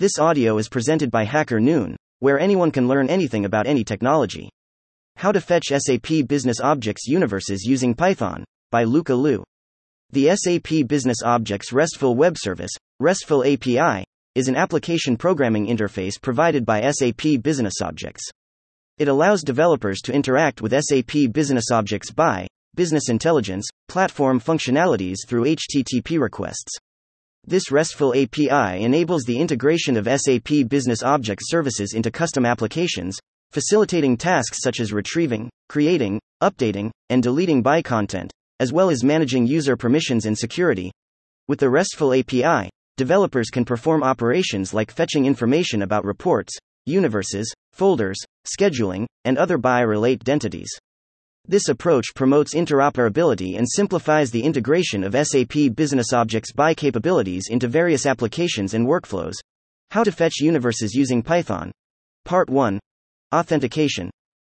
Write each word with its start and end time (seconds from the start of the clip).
This 0.00 0.18
audio 0.18 0.56
is 0.56 0.70
presented 0.70 1.10
by 1.10 1.24
Hacker 1.24 1.60
Noon, 1.60 1.94
where 2.20 2.40
anyone 2.40 2.70
can 2.70 2.88
learn 2.88 3.10
anything 3.10 3.44
about 3.44 3.66
any 3.66 3.84
technology. 3.84 4.48
How 5.16 5.30
to 5.30 5.42
fetch 5.42 5.66
SAP 5.76 6.26
Business 6.26 6.58
Objects 6.58 7.06
Universes 7.06 7.64
using 7.66 7.94
Python 7.94 8.42
by 8.70 8.84
Luca 8.84 9.14
Liu. 9.14 9.44
The 10.08 10.34
SAP 10.34 10.88
Business 10.88 11.18
Objects 11.22 11.70
RESTful 11.70 12.16
Web 12.16 12.38
Service, 12.38 12.70
RESTful 12.98 13.44
API, 13.44 14.06
is 14.34 14.48
an 14.48 14.56
application 14.56 15.18
programming 15.18 15.66
interface 15.66 16.14
provided 16.18 16.64
BI 16.64 16.90
SAP 16.92 17.42
Business 17.42 17.82
Objects. 17.82 18.22
It 18.96 19.08
allows 19.08 19.42
developers 19.42 20.00
to 20.04 20.14
interact 20.14 20.62
with 20.62 20.72
SAP 20.72 21.30
Business 21.30 21.70
Objects 21.70 22.10
by 22.10 22.46
business 22.74 23.10
intelligence 23.10 23.68
platform 23.86 24.40
functionalities 24.40 25.16
through 25.28 25.44
HTTP 25.44 26.18
requests. 26.18 26.78
This 27.50 27.72
RESTful 27.72 28.14
API 28.14 28.84
enables 28.84 29.24
the 29.24 29.36
integration 29.36 29.96
of 29.96 30.06
SAP 30.06 30.68
Business 30.68 31.02
Object 31.02 31.42
services 31.44 31.94
into 31.94 32.08
custom 32.08 32.46
applications, 32.46 33.18
facilitating 33.50 34.16
tasks 34.16 34.58
such 34.62 34.78
as 34.78 34.92
retrieving, 34.92 35.50
creating, 35.68 36.20
updating, 36.40 36.92
and 37.08 37.24
deleting 37.24 37.60
BI 37.60 37.82
content, 37.82 38.30
as 38.60 38.72
well 38.72 38.88
as 38.88 39.02
managing 39.02 39.48
user 39.48 39.76
permissions 39.76 40.26
and 40.26 40.38
security. 40.38 40.92
With 41.48 41.58
the 41.58 41.68
RESTful 41.68 42.14
API, 42.14 42.70
developers 42.96 43.50
can 43.50 43.64
perform 43.64 44.04
operations 44.04 44.72
like 44.72 44.92
fetching 44.92 45.26
information 45.26 45.82
about 45.82 46.04
reports, 46.04 46.56
universes, 46.86 47.52
folders, 47.72 48.18
scheduling, 48.46 49.06
and 49.24 49.36
other 49.36 49.58
BI 49.58 49.80
related 49.80 50.28
entities. 50.28 50.70
This 51.50 51.68
approach 51.68 52.14
promotes 52.14 52.54
interoperability 52.54 53.58
and 53.58 53.68
simplifies 53.68 54.30
the 54.30 54.44
integration 54.44 55.02
of 55.02 55.16
SAP 55.16 55.74
Business 55.74 56.12
Objects 56.12 56.52
BI 56.52 56.74
capabilities 56.74 57.48
into 57.50 57.66
various 57.66 58.06
applications 58.06 58.74
and 58.74 58.86
workflows. 58.86 59.32
How 59.90 60.04
to 60.04 60.12
fetch 60.12 60.34
universes 60.38 60.94
using 60.94 61.24
Python. 61.24 61.72
Part 62.24 62.48
1 62.48 62.78
Authentication. 63.34 64.12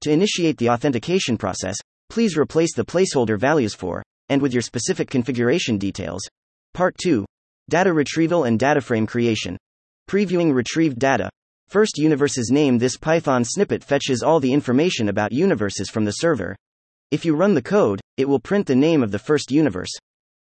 To 0.00 0.10
initiate 0.10 0.56
the 0.56 0.70
authentication 0.70 1.36
process, 1.36 1.76
please 2.08 2.38
replace 2.38 2.74
the 2.74 2.86
placeholder 2.86 3.38
values 3.38 3.74
for 3.74 4.02
and 4.30 4.40
with 4.40 4.54
your 4.54 4.62
specific 4.62 5.10
configuration 5.10 5.76
details. 5.76 6.22
Part 6.72 6.96
2 7.02 7.26
Data 7.68 7.92
retrieval 7.92 8.44
and 8.44 8.58
data 8.58 8.80
frame 8.80 9.06
creation. 9.06 9.58
Previewing 10.08 10.54
retrieved 10.54 10.98
data. 10.98 11.28
First 11.68 11.98
universes 11.98 12.50
name 12.50 12.78
this 12.78 12.96
Python 12.96 13.44
snippet 13.44 13.84
fetches 13.84 14.22
all 14.22 14.40
the 14.40 14.54
information 14.54 15.10
about 15.10 15.32
universes 15.32 15.90
from 15.90 16.06
the 16.06 16.12
server. 16.12 16.56
If 17.10 17.24
you 17.24 17.34
run 17.34 17.54
the 17.54 17.62
code, 17.62 18.02
it 18.18 18.28
will 18.28 18.38
print 18.38 18.66
the 18.66 18.76
name 18.76 19.02
of 19.02 19.10
the 19.10 19.18
first 19.18 19.50
universe. 19.50 19.90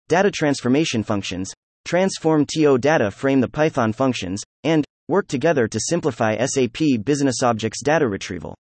Data 0.08 0.30
transformation 0.30 1.02
functions, 1.02 1.52
transform 1.84 2.46
TO 2.46 2.78
data 2.78 3.10
frame 3.10 3.41
the 3.41 3.48
Python 3.48 3.92
functions, 3.92 4.42
and 4.62 4.84
work 5.08 5.27
together 5.27 5.66
to 5.66 5.80
simplify 5.80 6.36
SAP 6.36 7.02
Business 7.04 7.42
Objects 7.42 7.82
data 7.82 8.06
retrieval. 8.06 8.54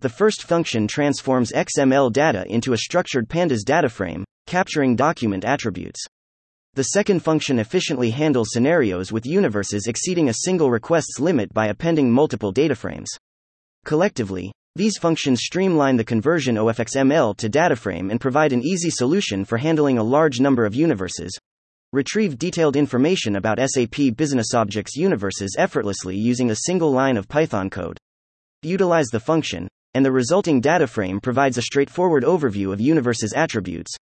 The 0.00 0.10
first 0.10 0.42
function 0.42 0.86
transforms 0.86 1.52
XML 1.52 2.12
data 2.12 2.44
into 2.46 2.74
a 2.74 2.78
structured 2.78 3.26
pandas 3.26 3.64
data 3.64 3.88
frame, 3.88 4.22
capturing 4.46 4.94
document 4.94 5.46
attributes. 5.46 6.04
The 6.74 6.84
second 6.84 7.20
function 7.20 7.58
efficiently 7.58 8.10
handles 8.10 8.48
scenarios 8.52 9.12
with 9.12 9.24
universes 9.24 9.86
exceeding 9.86 10.28
a 10.28 10.34
single 10.44 10.70
request's 10.70 11.18
limit 11.18 11.54
by 11.54 11.68
appending 11.68 12.10
multiple 12.10 12.52
data 12.52 12.74
frames. 12.74 13.08
Collectively, 13.86 14.52
these 14.80 14.96
functions 14.96 15.42
streamline 15.42 15.98
the 15.98 16.02
conversion 16.02 16.56
of 16.56 16.78
XML 16.78 17.36
to 17.36 17.50
dataframe 17.50 18.10
and 18.10 18.18
provide 18.18 18.50
an 18.50 18.62
easy 18.62 18.88
solution 18.88 19.44
for 19.44 19.58
handling 19.58 19.98
a 19.98 20.02
large 20.02 20.40
number 20.40 20.64
of 20.64 20.74
universes. 20.74 21.38
Retrieve 21.92 22.38
detailed 22.38 22.76
information 22.76 23.36
about 23.36 23.58
SAP 23.60 24.16
Business 24.16 24.54
Objects 24.54 24.96
universes 24.96 25.54
effortlessly 25.58 26.16
using 26.16 26.50
a 26.50 26.60
single 26.64 26.90
line 26.90 27.18
of 27.18 27.28
Python 27.28 27.68
code. 27.68 27.98
Utilize 28.62 29.08
the 29.08 29.20
function, 29.20 29.68
and 29.92 30.02
the 30.02 30.10
resulting 30.10 30.62
data 30.62 30.86
frame 30.86 31.20
provides 31.20 31.58
a 31.58 31.62
straightforward 31.62 32.24
overview 32.24 32.72
of 32.72 32.80
universes 32.80 33.34
attributes. 33.34 33.94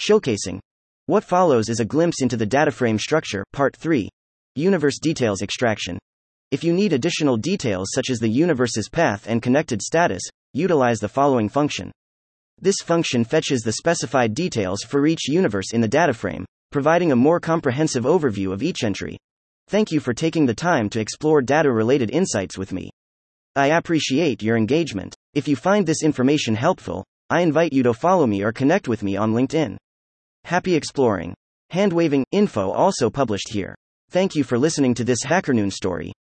Showcasing. 0.00 0.60
What 1.04 1.24
follows 1.24 1.68
is 1.68 1.80
a 1.80 1.84
glimpse 1.84 2.22
into 2.22 2.38
the 2.38 2.46
data 2.46 2.70
frame 2.70 2.98
structure, 2.98 3.44
part 3.52 3.76
3. 3.76 4.08
Universe 4.54 4.98
details 4.98 5.42
extraction. 5.42 5.98
If 6.52 6.62
you 6.62 6.74
need 6.74 6.92
additional 6.92 7.38
details 7.38 7.88
such 7.94 8.10
as 8.10 8.18
the 8.18 8.28
universe's 8.28 8.90
path 8.90 9.24
and 9.26 9.40
connected 9.40 9.80
status, 9.80 10.20
utilize 10.52 11.00
the 11.00 11.08
following 11.08 11.48
function. 11.48 11.90
This 12.60 12.76
function 12.84 13.24
fetches 13.24 13.62
the 13.62 13.72
specified 13.72 14.34
details 14.34 14.82
for 14.82 15.06
each 15.06 15.28
universe 15.28 15.72
in 15.72 15.80
the 15.80 15.88
data 15.88 16.12
frame, 16.12 16.44
providing 16.70 17.10
a 17.10 17.16
more 17.16 17.40
comprehensive 17.40 18.04
overview 18.04 18.52
of 18.52 18.62
each 18.62 18.84
entry. 18.84 19.16
Thank 19.68 19.92
you 19.92 19.98
for 19.98 20.12
taking 20.12 20.44
the 20.44 20.52
time 20.52 20.90
to 20.90 21.00
explore 21.00 21.40
data 21.40 21.72
related 21.72 22.10
insights 22.10 22.58
with 22.58 22.70
me. 22.70 22.90
I 23.56 23.68
appreciate 23.68 24.42
your 24.42 24.58
engagement. 24.58 25.14
If 25.32 25.48
you 25.48 25.56
find 25.56 25.86
this 25.86 26.02
information 26.02 26.54
helpful, 26.54 27.02
I 27.30 27.40
invite 27.40 27.72
you 27.72 27.82
to 27.84 27.94
follow 27.94 28.26
me 28.26 28.42
or 28.42 28.52
connect 28.52 28.88
with 28.88 29.02
me 29.02 29.16
on 29.16 29.32
LinkedIn. 29.32 29.78
Happy 30.44 30.74
exploring. 30.74 31.32
Hand 31.70 31.94
waving 31.94 32.26
info 32.30 32.72
also 32.72 33.08
published 33.08 33.48
here. 33.50 33.74
Thank 34.10 34.34
you 34.34 34.44
for 34.44 34.58
listening 34.58 34.92
to 34.96 35.04
this 35.04 35.24
HackerNoon 35.24 35.72
story. 35.72 36.12